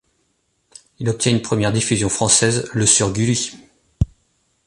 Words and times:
Il 0.97 1.07
obtient 1.09 1.31
une 1.31 1.43
première 1.43 1.71
diffusion 1.71 2.09
française 2.09 2.67
le 2.73 2.87
sur 2.87 3.11
Gulli. 3.13 3.51